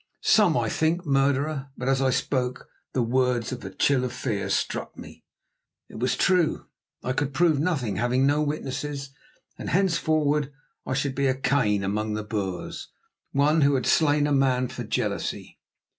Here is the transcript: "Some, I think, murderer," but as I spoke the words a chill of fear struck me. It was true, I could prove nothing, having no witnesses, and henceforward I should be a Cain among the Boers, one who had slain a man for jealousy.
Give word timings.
"Some, 0.23 0.57
I 0.57 0.67
think, 0.67 1.05
murderer," 1.05 1.69
but 1.77 1.87
as 1.87 2.01
I 2.01 2.09
spoke 2.09 2.67
the 2.93 3.03
words 3.03 3.51
a 3.51 3.69
chill 3.69 4.03
of 4.03 4.11
fear 4.11 4.49
struck 4.49 4.97
me. 4.97 5.23
It 5.89 5.99
was 5.99 6.15
true, 6.17 6.65
I 7.03 7.13
could 7.13 7.35
prove 7.35 7.59
nothing, 7.59 7.97
having 7.97 8.25
no 8.25 8.41
witnesses, 8.41 9.11
and 9.59 9.69
henceforward 9.69 10.51
I 10.87 10.95
should 10.95 11.13
be 11.13 11.27
a 11.27 11.35
Cain 11.35 11.83
among 11.83 12.15
the 12.15 12.23
Boers, 12.23 12.87
one 13.31 13.61
who 13.61 13.75
had 13.75 13.85
slain 13.85 14.25
a 14.25 14.31
man 14.31 14.69
for 14.69 14.83
jealousy. 14.83 15.59